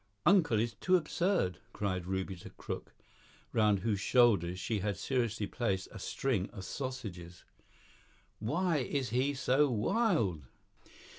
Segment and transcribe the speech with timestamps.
[0.25, 2.91] "Uncle is too absurd," cried Ruby to Crook,
[3.53, 7.43] round whose shoulders she had seriously placed a string of sausages.
[8.39, 10.47] "Why is he so wild?"